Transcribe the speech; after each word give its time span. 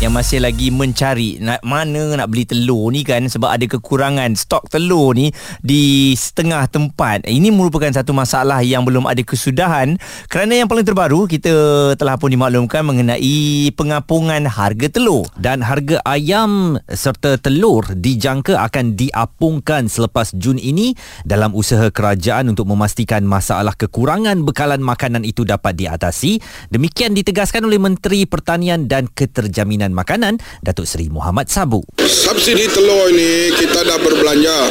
yang 0.00 0.16
masih 0.16 0.40
lagi 0.40 0.72
mencari 0.72 1.36
nak 1.44 1.60
mana 1.60 2.16
nak 2.16 2.32
beli 2.32 2.48
telur 2.48 2.88
ni 2.88 3.04
kan 3.04 3.28
sebab 3.28 3.52
ada 3.52 3.68
kekurangan 3.68 4.32
stok 4.32 4.72
telur 4.72 5.12
ni 5.12 5.28
di 5.60 6.16
setengah 6.16 6.64
tempat. 6.72 7.28
Ini 7.28 7.52
merupakan 7.52 7.92
satu 7.92 8.16
masalah 8.16 8.64
yang 8.64 8.88
belum 8.88 9.04
ada 9.04 9.20
kesudahan 9.20 10.00
kerana 10.32 10.56
yang 10.56 10.72
paling 10.72 10.88
terbaru 10.88 11.28
kita 11.28 11.52
telah 12.00 12.16
pun 12.16 12.32
dimaklumkan 12.32 12.80
mengenai 12.80 13.68
pengapungan 13.76 14.48
harga 14.48 14.88
telur 14.88 15.28
dan 15.36 15.60
harga 15.60 16.00
ayam 16.08 16.80
serta 16.88 17.36
telur 17.36 17.84
dijangka 17.92 18.56
akan 18.56 18.96
diapungkan 18.96 19.84
selepas 19.92 20.32
Jun 20.32 20.56
ini 20.56 20.96
dalam 21.28 21.52
usaha 21.52 21.92
kerajaan 21.92 22.48
untuk 22.48 22.72
memastikan 22.72 23.20
masalah 23.28 23.76
kekurangan 23.76 24.48
bekalan 24.48 24.80
makanan 24.80 25.28
itu 25.28 25.44
dapat 25.44 25.76
diatasi. 25.76 26.40
Demikian 26.72 27.12
ditegaskan 27.12 27.68
oleh 27.68 27.76
Menteri 27.76 28.24
Pertanian 28.24 28.88
dan 28.88 29.04
Keterjaminan 29.04 29.89
Badan 29.90 29.98
Makanan 29.98 30.34
Datuk 30.62 30.86
Seri 30.86 31.10
Muhammad 31.10 31.50
Sabu. 31.50 31.82
Subsidi 31.98 32.70
telur 32.70 33.10
ini 33.10 33.50
kita 33.58 33.82
dah 33.82 33.98
berbelanja 33.98 34.70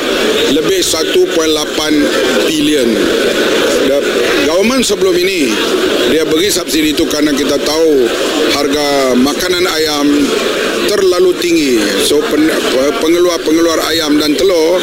lebih 0.55 0.79
1.8 0.79 2.47
bilion. 2.47 2.89
Government 4.47 4.83
sebelum 4.85 5.15
ini 5.15 5.51
dia 6.09 6.23
beri 6.23 6.47
subsidi 6.47 6.95
itu 6.95 7.03
kerana 7.09 7.35
kita 7.35 7.57
tahu 7.59 8.07
harga 8.55 9.17
makanan 9.19 9.65
ayam 9.67 10.07
terlalu 10.87 11.35
tinggi. 11.37 11.77
So 12.07 12.21
pengeluar-pengeluar 13.03 13.83
ayam 13.91 14.17
dan 14.17 14.33
telur 14.39 14.79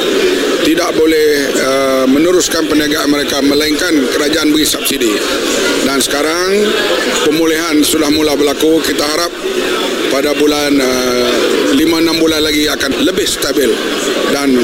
tidak 0.67 0.95
boleh 0.99 1.29
uh, 1.63 2.05
meneruskan 2.11 2.67
perniagaan 2.67 3.11
mereka 3.11 3.39
melainkan 3.43 3.95
kerajaan 4.11 4.51
beri 4.51 4.67
subsidi. 4.67 5.15
Dan 5.87 6.03
sekarang 6.03 6.67
pemulihan 7.27 7.79
sudah 7.87 8.11
mula 8.11 8.35
berlaku. 8.35 8.83
Kita 8.83 9.07
harap 9.07 9.31
pada 10.17 10.33
bulan 10.33 10.73
uh, 10.81 11.66
5-6 11.75 12.23
bulan 12.23 12.41
lagi 12.47 12.71
akan 12.71 13.03
lebih 13.03 13.27
stabil 13.27 13.75
dan 14.31 14.55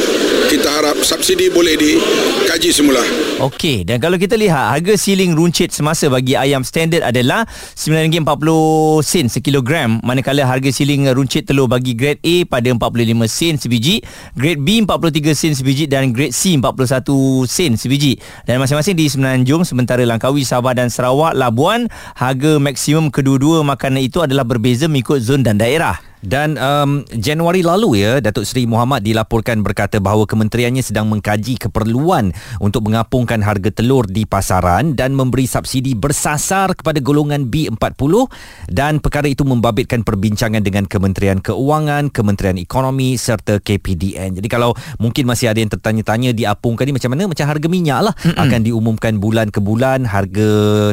kita 0.46 0.68
harap 0.68 1.00
subsidi 1.02 1.50
boleh 1.50 1.74
dikaji 1.74 2.70
semula. 2.70 3.02
Okey, 3.42 3.82
dan 3.82 3.98
kalau 3.98 4.14
kita 4.20 4.38
lihat 4.38 4.78
harga 4.78 4.94
siling 4.94 5.34
runcit 5.34 5.74
semasa 5.74 6.06
bagi 6.06 6.38
ayam 6.38 6.62
standard 6.62 7.02
adalah 7.02 7.42
RM9.40 7.74 9.02
sen 9.02 9.26
sekilogram 9.26 9.98
manakala 10.06 10.46
harga 10.46 10.70
siling 10.70 11.10
runcit 11.10 11.48
telur 11.50 11.66
bagi 11.66 11.96
grade 11.98 12.22
A 12.22 12.46
pada 12.46 12.70
45 12.70 12.78
sen 13.26 13.54
sebiji, 13.58 14.04
grade 14.38 14.62
B 14.62 14.86
43 14.86 15.34
sen 15.34 15.52
sebiji 15.58 15.90
dan 15.90 16.14
grade 16.14 16.36
C 16.36 16.54
41 16.54 17.48
sen 17.48 17.74
sebiji. 17.74 18.20
Dan 18.46 18.62
masing-masing 18.62 18.94
di 18.94 19.10
Semenanjung 19.10 19.66
sementara 19.66 20.04
Langkawi, 20.06 20.46
Sabah 20.46 20.76
dan 20.76 20.92
Sarawak, 20.92 21.34
Labuan 21.34 21.90
harga 22.14 22.60
maksimum 22.60 23.10
kedua-dua 23.10 23.64
makanan 23.66 24.04
itu 24.04 24.20
adalah 24.20 24.46
berbeza 24.46 24.86
mengikut 24.86 25.18
zon 25.18 25.42
dan 25.42 25.58
daerah. 25.58 26.11
Dan 26.22 26.54
um, 26.54 27.02
Januari 27.10 27.66
lalu 27.66 27.98
ya 28.06 28.22
Datuk 28.22 28.46
Seri 28.46 28.62
Muhammad 28.62 29.02
dilaporkan 29.02 29.58
berkata 29.66 29.98
bahawa 29.98 30.22
kementeriannya 30.22 30.80
sedang 30.80 31.10
mengkaji 31.10 31.58
keperluan 31.58 32.30
untuk 32.62 32.86
mengapungkan 32.86 33.42
harga 33.42 33.74
telur 33.74 34.06
di 34.06 34.22
pasaran 34.22 34.94
dan 34.94 35.18
memberi 35.18 35.50
subsidi 35.50 35.98
bersasar 35.98 36.78
kepada 36.78 37.02
golongan 37.02 37.50
B40 37.50 38.30
dan 38.70 39.02
perkara 39.02 39.26
itu 39.26 39.42
membabitkan 39.42 40.06
perbincangan 40.06 40.62
dengan 40.62 40.86
Kementerian 40.86 41.42
Keuangan, 41.42 42.14
Kementerian 42.14 42.54
Ekonomi 42.54 43.18
serta 43.18 43.58
KPDN. 43.58 44.38
Jadi 44.38 44.46
kalau 44.46 44.78
mungkin 45.02 45.26
masih 45.26 45.50
ada 45.50 45.58
yang 45.58 45.74
tertanya-tanya 45.74 46.30
diapungkan 46.30 46.86
ni 46.86 46.94
macam 46.94 47.10
mana? 47.18 47.26
Macam 47.26 47.46
harga 47.50 47.66
minyak 47.66 48.00
lah 48.06 48.14
Mm-mm. 48.14 48.38
akan 48.38 48.60
diumumkan 48.62 49.18
bulan 49.18 49.50
ke 49.50 49.58
bulan 49.58 50.06
harga 50.06 50.50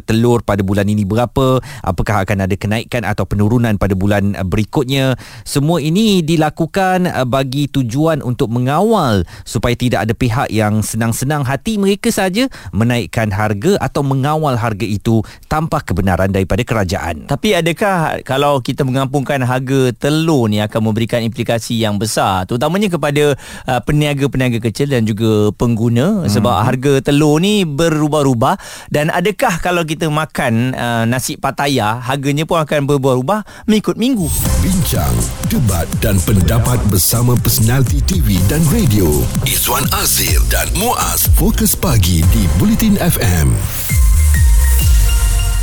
telur 0.09 0.41
pada 0.41 0.65
bulan 0.65 0.89
ini 0.89 1.05
berapa, 1.05 1.61
apakah 1.85 2.25
akan 2.25 2.49
ada 2.49 2.55
kenaikan 2.57 3.05
atau 3.05 3.29
penurunan 3.29 3.77
pada 3.77 3.93
bulan 3.93 4.33
berikutnya 4.49 5.18
semua 5.43 5.83
ini 5.83 6.21
dilakukan 6.21 7.09
uh, 7.09 7.27
bagi 7.27 7.67
tujuan 7.71 8.21
untuk 8.21 8.51
mengawal 8.51 9.23
supaya 9.43 9.75
tidak 9.75 10.09
ada 10.09 10.13
pihak 10.13 10.47
yang 10.51 10.81
senang-senang 10.83 11.45
hati 11.45 11.77
mereka 11.79 12.11
saja 12.11 12.47
menaikkan 12.75 13.31
harga 13.31 13.77
atau 13.79 14.01
mengawal 14.03 14.55
harga 14.57 14.85
itu 14.85 15.21
tanpa 15.47 15.81
kebenaran 15.81 16.29
daripada 16.29 16.61
kerajaan. 16.63 17.25
Tapi 17.29 17.55
adakah 17.57 18.21
kalau 18.23 18.59
kita 18.59 18.83
mengampungkan 18.83 19.41
harga 19.43 19.93
telur 19.95 20.49
ni 20.51 20.61
akan 20.61 20.91
memberikan 20.91 21.23
implikasi 21.23 21.79
yang 21.81 21.97
besar 21.97 22.45
terutamanya 22.45 22.89
kepada 22.91 23.37
uh, 23.67 23.81
peniaga-peniaga 23.83 24.59
kecil 24.63 24.91
dan 24.91 25.05
juga 25.05 25.53
pengguna 25.55 26.25
hmm. 26.25 26.31
sebab 26.31 26.55
harga 26.61 26.93
telur 27.05 27.41
ni 27.41 27.63
berubah-ubah 27.63 28.55
dan 28.89 29.09
adakah 29.13 29.61
kalau 29.61 29.83
kita 29.85 30.09
makan 30.09 30.73
uh, 30.73 31.03
nasi 31.05 31.35
pataya 31.39 31.97
harganya 32.01 32.45
pun 32.45 32.61
akan 32.61 32.85
berubah-ubah 32.89 33.69
mengikut 33.69 33.95
minggu. 33.97 34.27
Bincang 34.61 35.08
bincang, 35.09 35.17
debat 35.49 35.87
dan 36.01 36.15
pendapat 36.21 36.77
bersama 36.89 37.33
personaliti 37.41 38.01
TV 38.05 38.37
dan 38.45 38.61
radio. 38.69 39.09
Izwan 39.45 39.85
Azir 39.97 40.37
dan 40.53 40.69
Muaz 40.77 41.25
Fokus 41.33 41.73
Pagi 41.73 42.21
di 42.29 42.45
Bulletin 42.61 42.97
FM. 43.01 43.49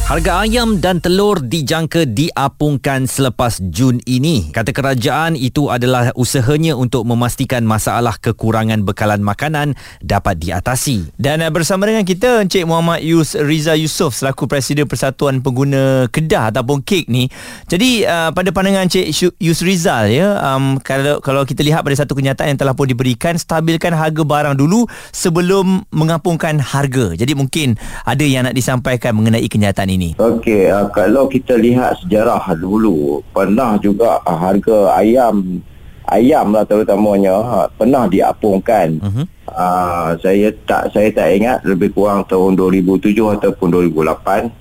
Harga 0.06 0.46
ayam 0.46 0.78
dan 0.78 1.02
telur 1.02 1.42
dijangka 1.42 2.06
diapungkan 2.06 3.10
selepas 3.10 3.58
Jun 3.74 3.98
ini. 4.06 4.54
Kata 4.54 4.70
kerajaan 4.70 5.34
itu 5.34 5.66
adalah 5.66 6.14
usahanya 6.14 6.78
untuk 6.78 7.02
memastikan 7.02 7.66
masalah 7.66 8.14
kekurangan 8.14 8.86
bekalan 8.86 9.18
makanan 9.18 9.74
dapat 9.98 10.38
diatasi. 10.38 11.10
Dan 11.18 11.42
uh, 11.42 11.50
bersama 11.50 11.90
dengan 11.90 12.06
kita 12.06 12.46
Encik 12.46 12.70
Muhammad 12.70 13.02
Yus 13.02 13.34
Riza 13.34 13.74
Yusof 13.74 14.14
selaku 14.14 14.46
Presiden 14.46 14.86
Persatuan 14.86 15.42
Pengguna 15.42 16.06
Kedah 16.06 16.54
ataupun 16.54 16.86
KEK 16.86 17.10
ni. 17.10 17.26
Jadi 17.66 18.06
uh, 18.06 18.30
pada 18.30 18.54
pandangan 18.54 18.86
Encik 18.86 19.10
Yus 19.42 19.58
Rizal 19.58 20.14
ya, 20.14 20.38
um, 20.38 20.78
kalau 20.86 21.18
kalau 21.18 21.42
kita 21.42 21.66
lihat 21.66 21.82
pada 21.82 21.98
satu 21.98 22.14
kenyataan 22.14 22.54
yang 22.54 22.60
telah 22.62 22.78
pun 22.78 22.86
diberikan 22.86 23.34
stabilkan 23.34 23.90
harga 23.90 24.22
barang 24.22 24.54
dulu 24.54 24.86
sebelum 25.10 25.82
mengapungkan 25.90 26.62
harga. 26.62 27.18
Jadi 27.18 27.34
mungkin 27.34 27.74
ada 28.06 28.22
yang 28.22 28.46
nak 28.46 28.54
disampaikan 28.54 29.10
mengenai 29.18 29.42
kenyataan 29.50 29.90
ini 29.90 29.95
ini? 29.96 30.12
Okey, 30.20 30.68
uh, 30.68 30.86
kalau 30.92 31.26
kita 31.26 31.56
lihat 31.56 31.96
sejarah 32.04 32.44
dulu, 32.54 33.24
pernah 33.32 33.80
juga 33.80 34.20
uh, 34.22 34.36
harga 34.36 34.94
ayam 35.00 35.64
ayam 36.12 36.54
lah 36.54 36.62
terutamanya 36.62 37.34
uh, 37.42 37.66
pernah 37.74 38.06
diapungkan. 38.06 39.02
Uh-huh. 39.02 39.26
Uh, 39.46 40.14
saya 40.20 40.50
tak 40.66 40.90
saya 40.94 41.08
tak 41.10 41.28
ingat 41.34 41.58
lebih 41.66 41.94
kurang 41.94 42.26
tahun 42.28 42.54
2007 42.58 43.14
ataupun 43.40 43.68
2008. 43.90 44.52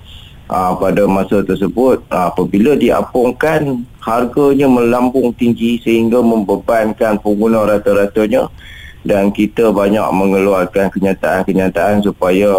Uh, 0.45 0.77
pada 0.77 1.09
masa 1.09 1.41
tersebut 1.41 2.05
uh, 2.13 2.29
apabila 2.29 2.77
diapungkan 2.77 3.81
harganya 3.97 4.69
melambung 4.69 5.33
tinggi 5.33 5.81
sehingga 5.81 6.21
membebankan 6.21 7.17
pengguna 7.17 7.65
rata-ratanya 7.65 8.45
dan 9.05 9.29
kita 9.29 9.69
banyak 9.69 10.01
mengeluarkan 10.09 10.89
kenyataan-kenyataan 10.89 12.01
supaya 12.01 12.49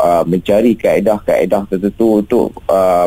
uh, 0.00 0.24
mencari 0.24 0.72
kaedah-kaedah 0.72 1.68
tertentu 1.68 2.24
untuk 2.24 2.48
uh, 2.72 3.04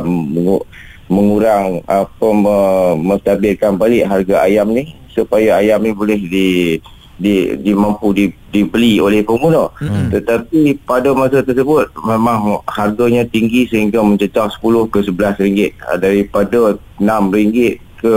mengurang 1.10 1.82
apa 1.90 2.28
uh, 2.30 2.94
menstabilkan 2.94 3.82
balik 3.82 4.06
harga 4.06 4.46
ayam 4.46 4.70
ni 4.70 4.94
supaya 5.10 5.58
ayam 5.58 5.82
ni 5.82 5.90
boleh 5.90 6.22
di 6.22 6.78
di, 7.14 7.54
di 7.62 7.72
mampu 7.78 8.10
di, 8.14 8.30
dibeli 8.54 9.02
oleh 9.02 9.26
pengguna 9.26 9.70
hmm. 9.82 10.14
tetapi 10.14 10.78
pada 10.86 11.14
masa 11.18 11.42
tersebut 11.42 11.90
memang 12.06 12.62
harganya 12.70 13.26
tinggi 13.26 13.70
sehingga 13.70 14.02
mencecah 14.06 14.50
10 14.50 14.94
ke 14.94 15.00
11 15.02 15.42
ringgit 15.42 15.72
uh, 15.90 15.98
daripada 15.98 16.78
6 17.02 17.10
ringgit 17.34 17.82
ke 17.98 18.14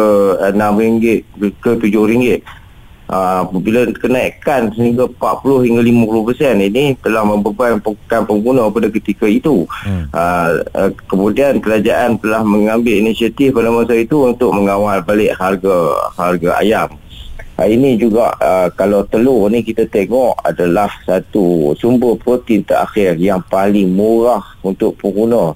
6 0.53 0.53
ringgit 0.81 1.21
ke 1.65 1.71
7 1.81 2.11
ringgit 2.13 2.45
Ah, 3.07 3.47
apabila 3.47 3.87
kenaikan 3.95 4.67
sehingga 4.75 5.07
40 5.07 5.63
hingga 5.63 5.79
50% 5.79 6.59
ini 6.59 6.99
telah 6.99 7.23
membebankan 7.23 8.27
pengguna 8.27 8.67
pada 8.67 8.91
ketika 8.91 9.31
itu. 9.31 9.63
Hmm. 9.87 10.11
Uh, 10.11 10.91
kemudian 11.07 11.63
kerajaan 11.63 12.19
telah 12.19 12.43
mengambil 12.43 12.99
inisiatif 12.99 13.55
pada 13.55 13.71
masa 13.71 13.95
itu 13.95 14.27
untuk 14.27 14.51
mengawal 14.51 14.99
balik 15.07 15.39
harga 15.39 15.95
harga 16.19 16.51
ayam. 16.59 16.91
Uh, 17.55 17.69
ini 17.71 17.95
juga 17.95 18.35
uh, 18.43 18.75
kalau 18.75 19.07
telur 19.07 19.55
ni 19.55 19.63
kita 19.63 19.87
tengok 19.87 20.43
adalah 20.43 20.91
satu 21.07 21.79
sumber 21.79 22.19
protein 22.19 22.67
terakhir 22.67 23.15
yang 23.23 23.39
paling 23.47 23.87
murah 23.87 24.43
untuk 24.67 24.99
pengguna 24.99 25.55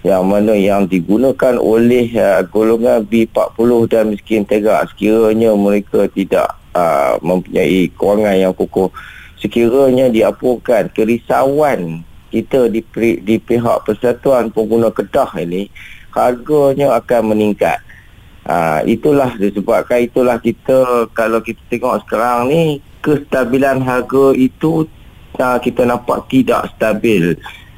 yang 0.00 0.24
mana 0.24 0.56
yang 0.56 0.88
digunakan 0.88 1.60
oleh 1.60 2.08
uh, 2.16 2.40
golongan 2.48 3.04
B40 3.04 3.68
dan 3.92 4.04
miskin 4.16 4.48
tegak 4.48 4.88
sekiranya 4.96 5.52
mereka 5.52 6.08
tidak 6.08 6.56
uh, 6.76 7.16
mempunyai 7.24 7.88
kewangan 7.96 8.36
yang 8.36 8.52
kukuh 8.52 8.92
sekiranya 9.40 10.12
diapurkan 10.12 10.92
kerisauan 10.92 12.04
kita 12.28 12.68
di, 12.68 12.84
di 13.22 13.36
pihak 13.40 13.88
Persatuan 13.88 14.52
Pengguna 14.52 14.92
Kedah 14.92 15.30
ini 15.40 15.72
harganya 16.12 16.96
akan 17.00 17.32
meningkat. 17.32 17.80
Uh, 18.46 18.78
itulah 18.86 19.34
disebabkan 19.34 20.06
itulah 20.06 20.38
kita 20.38 21.10
kalau 21.16 21.42
kita 21.42 21.58
tengok 21.66 21.98
sekarang 22.06 22.46
ni 22.46 22.62
kestabilan 23.02 23.82
harga 23.82 24.38
itu 24.38 24.86
uh, 25.40 25.58
kita 25.58 25.82
nampak 25.82 26.28
tidak 26.30 26.70
stabil. 26.76 27.34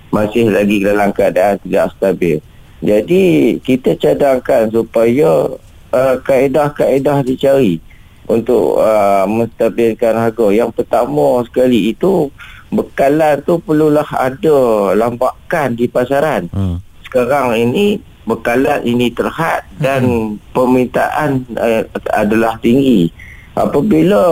Masih 0.09 0.49
lagi 0.49 0.81
dalam 0.81 1.13
keadaan 1.13 1.61
tidak 1.65 1.93
stabil. 1.97 2.41
Jadi 2.81 3.59
kita 3.61 3.99
cadangkan 3.99 4.73
supaya 4.73 5.53
uh, 5.93 6.17
kaedah-kaedah 6.25 7.27
dicari 7.27 7.83
untuk 8.29 8.77
uh, 8.77 9.25
menstabilkan 9.25 10.15
harga 10.15 10.47
yang 10.53 10.69
pertama 10.69 11.43
sekali 11.49 11.97
itu 11.97 12.29
bekalan 12.69 13.41
tu 13.43 13.57
perlulah 13.65 14.07
ada 14.13 14.93
lambakan 14.93 15.73
di 15.73 15.89
pasaran 15.89 16.53
hmm. 16.53 16.77
sekarang 17.09 17.57
ini 17.57 17.99
bekalan 18.29 18.85
ini 18.85 19.09
terhad 19.09 19.65
dan 19.81 20.05
hmm. 20.05 20.53
permintaan 20.53 21.49
uh, 21.57 21.83
adalah 22.13 22.61
tinggi 22.61 23.09
apabila 23.57 24.23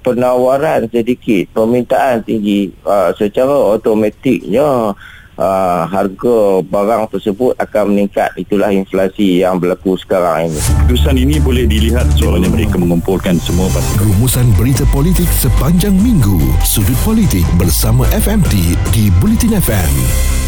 penawaran 0.00 0.88
sedikit 0.88 1.52
permintaan 1.52 2.24
tinggi 2.24 2.72
uh, 2.88 3.12
secara 3.14 3.76
automatiknya 3.76 4.96
uh, 5.38 5.84
harga 5.88 6.60
barang 6.64 7.02
tersebut 7.12 7.56
akan 7.56 7.94
meningkat. 7.94 8.32
Itulah 8.36 8.72
inflasi 8.72 9.44
yang 9.44 9.56
berlaku 9.62 9.96
sekarang 9.96 10.52
ini. 10.52 10.60
Keputusan 10.84 11.16
ini 11.16 11.36
boleh 11.38 11.64
dilihat 11.68 12.08
soalnya 12.16 12.50
mereka 12.50 12.76
mengumpulkan 12.76 13.38
semua 13.40 13.70
pasti 13.72 13.94
rumusan 14.02 14.50
berita 14.58 14.84
politik 14.90 15.28
sepanjang 15.30 15.94
minggu. 15.94 16.40
Sudut 16.66 16.98
politik 17.06 17.46
bersama 17.56 18.04
FMT 18.12 18.76
di 18.92 19.08
Bulletin 19.20 19.56
FM 19.60 20.41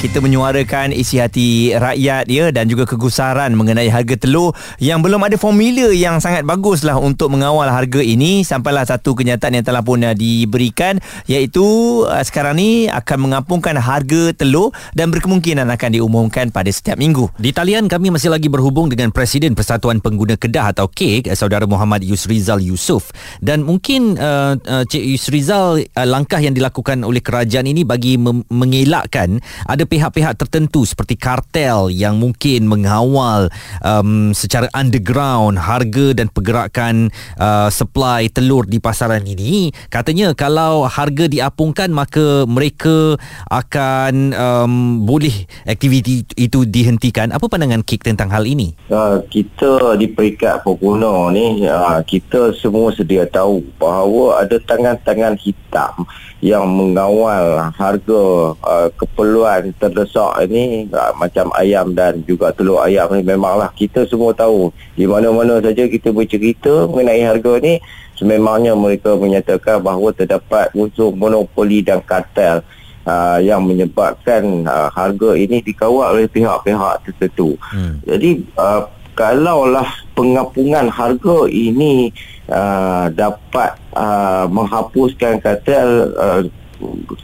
kita 0.00 0.16
menyuarakan 0.24 0.96
isi 0.96 1.20
hati 1.20 1.76
rakyat 1.76 2.24
ya 2.24 2.48
dan 2.48 2.64
juga 2.72 2.88
kegusaran 2.88 3.52
mengenai 3.52 3.92
harga 3.92 4.16
telur 4.16 4.56
yang 4.80 5.04
belum 5.04 5.20
ada 5.20 5.36
formula 5.36 5.92
yang 5.92 6.24
sangat 6.24 6.40
baguslah 6.40 6.96
untuk 6.96 7.28
mengawal 7.28 7.68
harga 7.68 8.00
ini 8.00 8.40
sampailah 8.40 8.88
satu 8.88 9.12
kenyataan 9.12 9.60
yang 9.60 9.66
telah 9.68 9.84
pun 9.84 10.00
uh, 10.00 10.16
diberikan 10.16 11.04
iaitu 11.28 11.60
uh, 12.08 12.24
sekarang 12.24 12.56
ni 12.56 12.88
akan 12.88 13.28
mengampungkan 13.28 13.76
harga 13.76 14.32
telur 14.32 14.72
dan 14.96 15.12
berkemungkinan 15.12 15.68
akan 15.68 15.90
diumumkan 15.92 16.48
pada 16.48 16.72
setiap 16.72 16.96
minggu. 16.96 17.28
Di 17.36 17.52
talian 17.52 17.84
kami 17.84 18.08
masih 18.08 18.32
lagi 18.32 18.48
berhubung 18.48 18.88
dengan 18.88 19.12
Presiden 19.12 19.52
Persatuan 19.52 20.00
Pengguna 20.00 20.40
Kedah 20.40 20.72
atau 20.72 20.88
KEK 20.88 21.28
Saudara 21.36 21.68
Muhammad 21.68 22.08
Yusrizal 22.08 22.64
Yusof 22.64 23.12
dan 23.44 23.68
mungkin 23.68 24.16
uh, 24.16 24.56
uh, 24.56 24.84
Cik 24.88 25.04
Yusrizal 25.12 25.84
uh, 25.84 26.08
langkah 26.08 26.40
yang 26.40 26.56
dilakukan 26.56 27.04
oleh 27.04 27.20
kerajaan 27.20 27.68
ini 27.68 27.84
bagi 27.84 28.16
mem- 28.16 28.48
mengelakkan 28.48 29.44
ada 29.68 29.89
pihak-pihak 29.90 30.38
tertentu 30.38 30.86
seperti 30.86 31.18
kartel 31.18 31.90
yang 31.90 32.22
mungkin 32.22 32.70
mengawal 32.70 33.50
um, 33.82 34.30
secara 34.30 34.70
underground 34.70 35.58
harga 35.58 36.14
dan 36.14 36.30
pergerakan 36.30 37.10
uh, 37.34 37.66
supply 37.66 38.30
telur 38.30 38.70
di 38.70 38.78
pasaran 38.78 39.26
ini. 39.26 39.74
Katanya 39.90 40.30
kalau 40.38 40.86
harga 40.86 41.26
diapungkan 41.26 41.90
maka 41.90 42.46
mereka 42.46 43.18
akan 43.50 44.30
um, 44.38 44.72
boleh 45.02 45.34
aktiviti 45.66 46.22
itu 46.38 46.62
dihentikan. 46.62 47.34
Apa 47.34 47.50
pandangan 47.50 47.82
Kik 47.82 48.06
tentang 48.06 48.30
hal 48.30 48.46
ini? 48.46 48.78
Uh, 48.86 49.18
kita 49.26 49.98
di 49.98 50.06
peringkat 50.06 50.62
pengguna 50.62 51.34
ni 51.34 51.66
uh, 51.66 51.98
kita 52.06 52.54
semua 52.54 52.94
sedia 52.94 53.26
tahu 53.26 53.66
bahawa 53.82 54.46
ada 54.46 54.62
tangan-tangan 54.62 55.34
hitam 55.40 56.06
yang 56.40 56.64
mengawal 56.68 57.68
harga 57.76 58.22
uh, 58.56 58.88
keperluan 58.96 59.72
terdesak 59.80 60.44
ini 60.44 60.84
uh, 60.92 61.16
macam 61.16 61.48
ayam 61.56 61.96
dan 61.96 62.20
juga 62.28 62.52
telur 62.52 62.84
ayam 62.84 63.08
ni 63.16 63.24
memanglah 63.24 63.72
kita 63.72 64.04
semua 64.04 64.36
tahu 64.36 64.68
di 64.92 65.08
mana-mana 65.08 65.56
saja 65.64 65.88
kita 65.88 66.12
bercerita 66.12 66.84
mengenai 66.84 67.24
harga 67.24 67.56
ni 67.64 67.80
sememangnya 68.20 68.76
mereka 68.76 69.16
menyatakan 69.16 69.80
bahawa 69.80 70.12
terdapat 70.12 70.68
unsur 70.76 71.16
monopoli 71.16 71.80
dan 71.80 72.04
kartel 72.04 72.60
uh, 73.08 73.40
yang 73.40 73.64
menyebabkan 73.64 74.68
uh, 74.68 74.92
harga 74.92 75.32
ini 75.40 75.64
dikawal 75.64 76.12
oleh 76.12 76.28
pihak-pihak 76.28 77.00
tertentu. 77.08 77.56
Hmm. 77.72 77.96
Jadi 78.04 78.44
uh, 78.60 78.84
kalaulah 79.16 79.88
pengapungan 80.12 80.92
harga 80.92 81.48
ini 81.48 82.12
uh, 82.52 83.08
dapat 83.08 83.76
uh, 83.96 84.44
menghapuskan 84.52 85.40
kartel 85.40 86.12
uh, 86.20 86.42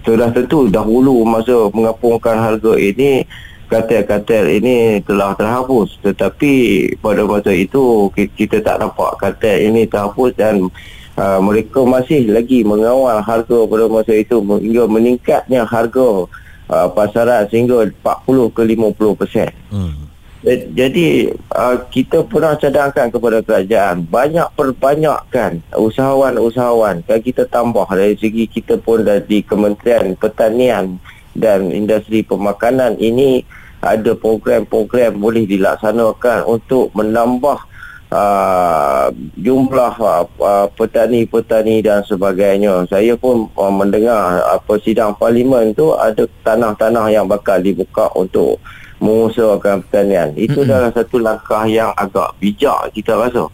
sudah 0.04 0.28
tentu 0.32 0.68
dahulu 0.68 1.24
masa 1.24 1.72
mengapungkan 1.72 2.36
harga 2.36 2.72
ini 2.76 3.24
kartel-kartel 3.66 4.46
ini 4.62 5.02
telah 5.02 5.34
terhapus 5.34 5.98
tetapi 6.04 6.54
pada 7.02 7.26
masa 7.26 7.50
itu 7.50 8.08
kita 8.14 8.62
tak 8.62 8.78
nampak 8.78 9.18
kartel 9.18 9.58
ini 9.58 9.90
terhapus 9.90 10.30
dan 10.38 10.70
uh, 11.18 11.40
mereka 11.42 11.82
masih 11.82 12.30
lagi 12.30 12.62
mengawal 12.62 13.18
harga 13.18 13.58
pada 13.66 13.84
masa 13.90 14.12
itu 14.14 14.38
hingga 14.38 14.86
meningkatnya 14.86 15.66
harga 15.66 16.30
uh, 16.70 16.88
pasaran 16.94 17.50
sehingga 17.50 17.90
40 17.90 18.54
ke 18.54 18.62
50 18.62 19.18
persen. 19.18 19.50
Hmm. 19.72 20.05
Jadi 20.46 21.26
uh, 21.58 21.74
kita 21.90 22.22
pernah 22.22 22.54
cadangkan 22.54 23.10
kepada 23.10 23.42
kerajaan 23.42 24.06
banyak 24.06 24.46
perbanyakkan 24.54 25.58
usahawan-usahawan 25.74 27.02
dan 27.02 27.18
kita 27.18 27.50
tambah 27.50 27.82
dari 27.90 28.14
segi 28.14 28.46
kita 28.46 28.78
pun 28.78 29.02
dari 29.02 29.42
Kementerian 29.42 30.14
Pertanian 30.14 31.02
dan 31.34 31.74
Industri 31.74 32.22
Pemakanan 32.22 32.94
ini 33.02 33.42
ada 33.82 34.14
program-program 34.14 35.18
boleh 35.18 35.50
dilaksanakan 35.50 36.46
untuk 36.46 36.94
menambah 36.94 37.66
uh, 38.14 39.10
jumlah 39.34 39.94
uh, 39.98 40.66
petani-petani 40.78 41.82
dan 41.82 42.06
sebagainya. 42.06 42.86
Saya 42.86 43.18
pun 43.18 43.50
uh, 43.58 43.74
mendengar 43.74 44.46
apa 44.46 44.78
uh, 44.78 44.80
sidang 44.80 45.18
parlimen 45.18 45.74
tu 45.74 45.90
ada 45.90 46.22
tanah-tanah 46.46 47.10
yang 47.10 47.26
bakal 47.26 47.58
dibuka 47.58 48.06
untuk 48.14 48.62
mengusahakan 49.00 49.84
pertanian. 49.84 50.32
Itu 50.36 50.62
mm-hmm. 50.62 50.72
adalah 50.72 50.90
satu 50.92 51.16
langkah 51.20 51.64
yang 51.68 51.92
agak 51.96 52.32
bijak 52.40 52.92
kita 52.92 53.16
rasa. 53.16 53.48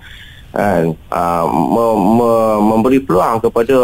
Dan 0.52 0.92
uh, 1.08 1.44
me- 1.48 2.00
me- 2.20 2.60
memberi 2.60 3.00
peluang 3.00 3.40
kepada 3.40 3.78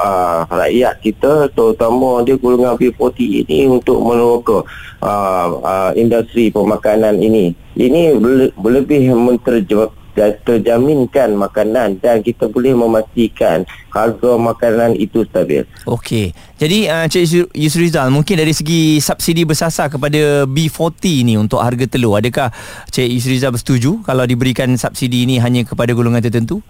uh, 0.00 0.40
rakyat 0.48 1.04
kita 1.04 1.52
terutama 1.52 2.24
dia 2.24 2.40
golongan 2.40 2.80
B40 2.80 3.44
ini 3.44 3.68
untuk 3.68 4.00
meneroka 4.00 4.64
uh, 5.04 5.48
uh, 5.60 5.90
industri 5.92 6.48
pemakanan 6.48 7.20
ini. 7.20 7.52
Ini 7.76 8.16
lebih 8.56 9.12
menterjemah 9.12 9.97
terjaminkan 10.42 11.38
makanan 11.38 12.02
dan 12.02 12.20
kita 12.20 12.50
boleh 12.50 12.74
memastikan 12.74 13.62
harga 13.94 14.32
makanan 14.34 14.98
itu 14.98 15.22
stabil. 15.30 15.62
Okey. 15.86 16.34
Jadi 16.58 16.90
uh, 16.90 17.06
Cik 17.06 17.54
Yusrizal 17.54 18.10
mungkin 18.10 18.36
dari 18.38 18.50
segi 18.50 18.98
subsidi 18.98 19.46
bersasar 19.46 19.88
kepada 19.88 20.44
B40 20.44 21.22
ni 21.22 21.34
untuk 21.38 21.62
harga 21.62 21.86
telur 21.86 22.18
adakah 22.18 22.50
Cik 22.90 23.08
Yusrizal 23.08 23.54
bersetuju 23.54 24.02
kalau 24.02 24.26
diberikan 24.26 24.74
subsidi 24.74 25.24
ini 25.24 25.38
hanya 25.38 25.62
kepada 25.62 25.94
golongan 25.94 26.20
tertentu? 26.20 26.60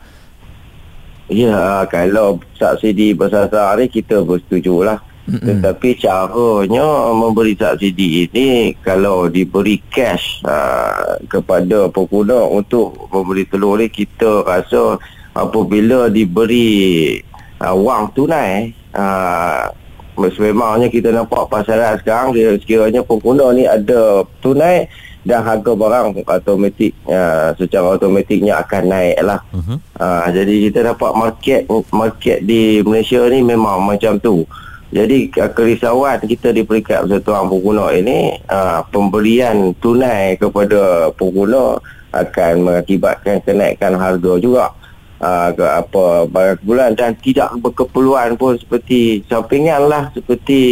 Ya, 1.29 1.85
kalau 1.93 2.41
subsidi 2.57 3.13
bersasar 3.13 3.77
ni 3.81 3.89
kita 3.89 4.25
bersetujulah. 4.25 5.08
Mm-hmm. 5.29 5.45
Tetapi 5.45 5.89
caranya 6.01 7.13
memberi 7.13 7.53
subsidi 7.53 8.25
ini 8.25 8.73
kalau 8.81 9.29
diberi 9.29 9.77
cash 9.93 10.41
uh, 10.49 11.21
kepada 11.29 11.93
pengguna 11.93 12.49
untuk 12.49 12.97
memberi 13.13 13.45
telur 13.45 13.77
ni 13.77 13.93
kita 13.93 14.49
rasa 14.49 14.97
apabila 15.37 16.09
diberi 16.09 17.21
uh, 17.61 17.77
wang 17.77 18.09
tunai 18.17 18.73
uh, 18.97 19.69
sememangnya 20.17 20.91
kita 20.91 21.15
nampak 21.15 21.47
pasaran 21.47 22.01
sekarang 22.03 22.35
dia 22.35 22.57
sekiranya 22.59 23.05
pengguna 23.07 23.55
ni 23.55 23.69
ada 23.69 24.27
tunai 24.43 24.91
dan 25.23 25.45
harga 25.45 25.77
barang 25.77 26.25
automatik 26.25 26.97
uh, 27.07 27.53
secara 27.55 27.95
automatiknya 27.95 28.59
akan 28.65 28.83
naik 28.89 29.19
lah 29.23 29.45
uh-huh. 29.53 29.79
uh, 30.01 30.27
jadi 30.33 30.73
kita 30.73 30.81
dapat 30.95 31.11
market 31.15 31.61
market 31.93 32.39
di 32.43 32.81
Malaysia 32.81 33.23
ni 33.29 33.45
memang 33.45 33.85
macam 33.85 34.17
tu 34.19 34.49
jadi 34.89 35.29
kerisauan 35.53 36.25
kita 36.25 36.49
di 36.49 36.65
peringkat 36.65 37.05
persatuan 37.05 37.53
pengguna 37.53 37.93
ini 37.93 38.41
uh, 38.49 38.81
pemberian 38.89 39.77
tunai 39.85 40.41
kepada 40.41 41.13
pengguna 41.13 41.77
akan 42.17 42.53
mengakibatkan 42.65 43.45
kenaikan 43.45 44.01
harga 44.01 44.33
juga. 44.41 44.67
Uh, 45.19 45.51
ke 45.51 45.67
apa 45.67 46.31
barang 46.31 46.63
bulan 46.63 46.95
dan 46.95 47.11
tidak 47.19 47.51
berkeperluan 47.59 48.39
pun 48.39 48.55
seperti 48.55 49.19
sampingan 49.27 49.91
lah 49.91 50.15
seperti 50.15 50.63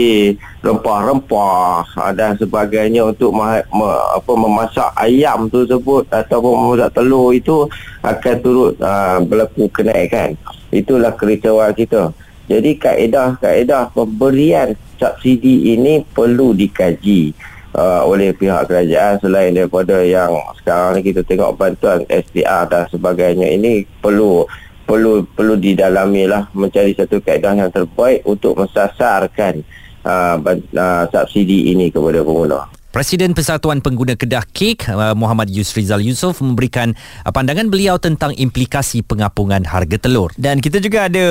rempah-rempah 0.63 1.83
uh, 1.83 2.13
dan 2.15 2.39
sebagainya 2.39 3.11
untuk 3.11 3.35
ma- 3.35 3.67
ma- 3.75 4.07
apa 4.15 4.33
memasak 4.39 4.87
ayam 5.03 5.51
tersebut 5.51 6.07
ataupun 6.15 6.63
memasak 6.63 6.95
telur 6.95 7.35
itu 7.35 7.67
akan 8.07 8.35
turut 8.39 8.79
uh, 8.79 9.19
berlaku 9.27 9.67
kenaikan. 9.75 10.39
Itulah 10.71 11.11
kerisauan 11.19 11.75
kita 11.75 12.15
jadi 12.47 12.71
kaedah-kaedah 12.79 13.91
pemberian 13.91 14.79
subsidi 14.97 15.75
ini 15.75 16.07
perlu 16.15 16.55
dikaji 16.55 17.35
uh, 17.75 18.07
oleh 18.07 18.33
pihak 18.33 18.71
kerajaan 18.71 19.19
selain 19.19 19.53
daripada 19.53 20.01
yang 20.07 20.33
sekarang 20.63 20.99
ni 20.99 21.13
kita 21.13 21.27
tengok 21.27 21.59
bantuan 21.59 22.07
SDR 22.07 22.71
dan 22.71 22.87
sebagainya 22.89 23.51
ini 23.51 23.85
perlu 24.01 24.47
perlu 24.87 25.27
perlu 25.27 25.59
didalami 25.59 26.31
lah 26.31 26.47
mencari 26.55 26.95
satu 26.95 27.19
kaedah 27.19 27.59
yang 27.59 27.71
terbaik 27.75 28.23
untuk 28.23 28.55
mensasarkan 28.55 29.67
uh, 30.07 30.39
uh, 30.39 31.05
subsidi 31.11 31.75
ini 31.75 31.91
kepada 31.91 32.23
pengguna. 32.23 32.76
Presiden 32.97 33.37
Persatuan 33.37 33.85
Pengguna 33.85 34.17
Kedah 34.17 34.49
Kek 34.57 34.89
uh, 34.89 35.13
Muhammad 35.13 35.53
Yusrizal 35.53 36.01
Yusof 36.01 36.41
memberikan 36.41 36.97
uh, 36.97 37.29
pandangan 37.29 37.69
beliau 37.69 38.01
tentang 38.01 38.33
implikasi 38.33 39.05
pengapungan 39.05 39.69
harga 39.69 40.01
telur. 40.01 40.33
Dan 40.41 40.65
kita 40.65 40.81
juga 40.81 41.05
ada 41.05 41.27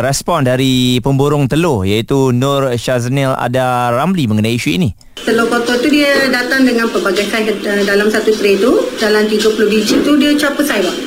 respon 0.00 0.48
dari 0.48 0.96
pemborong 1.04 1.44
telur 1.44 1.84
iaitu 1.84 2.32
Nur 2.32 2.72
Shaznil 2.72 3.36
Ada 3.36 3.92
Ramli 4.00 4.32
mengenai 4.32 4.56
isu 4.56 4.80
ini. 4.80 4.96
Telur 5.20 5.44
kotor 5.52 5.76
tu 5.84 5.92
dia 5.92 6.08
datang 6.32 6.64
dengan 6.64 6.88
pelbagai 6.88 7.28
saiz 7.28 7.52
uh, 7.52 7.84
dalam 7.84 8.08
satu 8.08 8.32
tray 8.40 8.56
tu 8.56 8.80
dalam 8.96 9.28
30 9.28 9.44
biji 9.68 10.00
tu 10.00 10.16
dia 10.16 10.32
chopper 10.40 10.64
saiz 10.64 10.88
bang. 10.88 10.98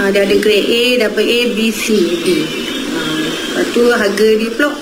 Uh, 0.00 0.08
dia 0.08 0.24
ada 0.24 0.36
grade 0.40 0.64
A, 0.64 1.12
dapat 1.12 1.24
A, 1.28 1.40
B, 1.52 1.68
C, 1.68 1.92
D. 2.24 2.26
Uh, 2.96 3.20
lepas 3.52 3.68
tu 3.76 3.84
harga 3.84 4.28
dia 4.32 4.48
pula 4.48 4.72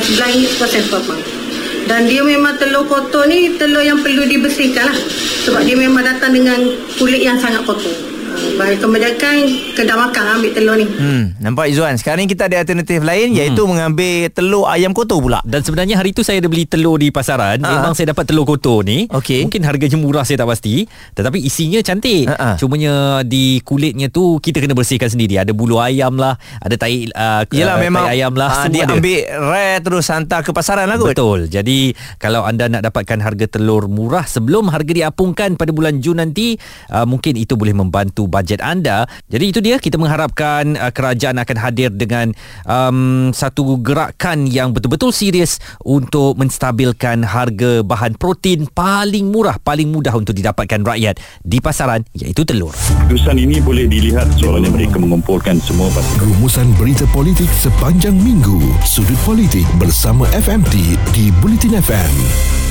RM11 0.00 0.88
per 0.88 1.04
pound. 1.04 1.45
Dan 1.86 2.10
dia 2.10 2.22
memang 2.22 2.58
telur 2.58 2.86
kotor 2.90 3.30
ni 3.30 3.54
telur 3.54 3.82
yang 3.82 4.02
perlu 4.02 4.26
dibersihkan 4.26 4.90
lah. 4.90 4.98
Sebab 5.46 5.62
dia 5.62 5.78
memang 5.78 6.02
datang 6.02 6.34
dengan 6.34 6.58
kulit 6.98 7.22
yang 7.22 7.38
sangat 7.38 7.62
kotor. 7.62 8.05
Baik 8.54 8.78
kebanyakan 8.78 9.34
kedai 9.74 9.96
makan 9.98 10.24
ambil 10.38 10.50
telur 10.54 10.74
ni. 10.78 10.86
Hmm, 10.86 11.34
nampak 11.42 11.66
Izzuan. 11.74 11.98
Sekarang 11.98 12.22
ni 12.22 12.30
kita 12.30 12.46
ada 12.46 12.62
alternatif 12.62 13.02
lain 13.02 13.34
hmm. 13.34 13.38
iaitu 13.42 13.62
mengambil 13.66 14.30
telur 14.30 14.70
ayam 14.70 14.94
kotor 14.94 15.18
pula. 15.18 15.42
Dan 15.42 15.66
sebenarnya 15.66 15.98
hari 15.98 16.14
tu 16.14 16.22
saya 16.22 16.38
ada 16.38 16.46
beli 16.46 16.62
telur 16.62 17.02
di 17.02 17.10
pasaran. 17.10 17.58
Ha. 17.58 17.68
Memang 17.68 17.98
saya 17.98 18.14
dapat 18.14 18.30
telur 18.30 18.46
kotor 18.46 18.86
ni. 18.86 19.10
Okey. 19.10 19.42
Mungkin 19.50 19.66
harganya 19.66 19.98
murah 19.98 20.22
saya 20.22 20.46
tak 20.46 20.54
pasti. 20.54 20.86
Tetapi 20.86 21.42
isinya 21.42 21.82
cantik. 21.82 22.30
Ha. 22.30 22.54
Cumanya 22.54 23.26
di 23.26 23.58
kulitnya 23.66 24.06
tu 24.14 24.38
kita 24.38 24.62
kena 24.62 24.78
bersihkan 24.78 25.10
sendiri. 25.10 25.42
Ada 25.42 25.50
bulu 25.50 25.82
ayam 25.82 26.14
lah. 26.14 26.38
Ada 26.62 26.78
tai, 26.78 27.10
uh, 27.10 27.42
Yelah, 27.50 27.82
tai 27.82 27.84
memang, 27.90 28.04
ayam 28.06 28.32
lah. 28.38 28.62
Uh, 28.62 28.70
dia 28.70 28.86
ada. 28.86 28.94
ambil 28.94 29.20
rare 29.26 29.82
terus 29.82 30.06
hantar 30.06 30.46
ke 30.46 30.54
pasaran 30.54 30.86
lah 30.86 30.96
kot. 31.00 31.10
Betul. 31.10 31.50
Jadi 31.50 31.98
kalau 32.22 32.46
anda 32.46 32.70
nak 32.70 32.86
dapatkan 32.86 33.18
harga 33.18 33.58
telur 33.58 33.90
murah 33.90 34.22
sebelum 34.22 34.70
harga 34.70 34.92
diapungkan 34.94 35.58
pada 35.58 35.74
bulan 35.74 35.98
Jun 35.98 36.22
nanti. 36.22 36.54
Uh, 36.86 37.08
mungkin 37.08 37.34
itu 37.34 37.58
boleh 37.58 37.74
membantu 37.74 38.28
bajet 38.36 38.60
anda 38.60 39.08
jadi 39.32 39.44
itu 39.48 39.64
dia 39.64 39.80
kita 39.80 39.96
mengharapkan 39.96 40.76
uh, 40.76 40.92
kerajaan 40.92 41.40
akan 41.40 41.56
hadir 41.56 41.88
dengan 41.88 42.36
um, 42.68 43.32
satu 43.32 43.80
gerakan 43.80 44.44
yang 44.44 44.76
betul-betul 44.76 45.14
serius 45.14 45.56
untuk 45.80 46.36
menstabilkan 46.36 47.24
harga 47.24 47.80
bahan 47.86 48.18
protein 48.18 48.68
paling 48.68 49.30
murah, 49.30 49.56
paling 49.62 49.88
mudah 49.88 50.12
untuk 50.12 50.36
didapatkan 50.36 50.82
rakyat 50.82 51.16
di 51.40 51.58
pasaran 51.62 52.04
iaitu 52.12 52.42
telur. 52.44 52.74
Keputusan 52.74 53.38
ini 53.40 53.62
boleh 53.62 53.86
dilihat 53.88 54.28
soalnya 54.36 54.68
mereka 54.68 55.00
mengumpulkan 55.00 55.62
semua 55.62 55.88
Rumusan 56.20 56.76
berita 56.76 57.06
politik 57.14 57.48
sepanjang 57.56 58.12
minggu. 58.12 58.60
Sudut 58.84 59.16
politik 59.24 59.64
bersama 59.80 60.28
FMT 60.34 60.98
di 61.14 61.32
Bulletin 61.40 61.78
FM. 61.78 62.65